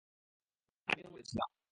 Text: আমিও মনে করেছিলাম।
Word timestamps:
আমিও 0.87 1.05
মনে 1.05 1.13
করেছিলাম। 1.13 1.49